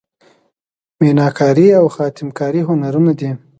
میناکاري 0.99 1.65
او 1.79 1.85
خاتم 1.95 2.29
کاري 2.37 2.61
هنرونه 2.69 3.11
دي. 3.19 3.29